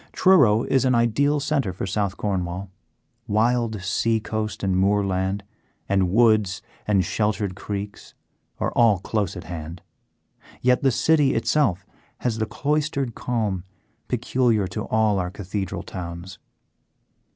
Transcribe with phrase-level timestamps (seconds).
[0.13, 2.71] Truro is an ideal centre for South Cornwall.
[3.27, 5.43] Wild sea coast and moorland,
[5.87, 8.15] and woods and sheltered creeks,
[8.59, 9.83] are all close at hand,
[10.59, 11.85] yet the city itself
[12.21, 13.63] has the cloistered calm
[14.07, 16.39] peculiar to all our cathedral towns.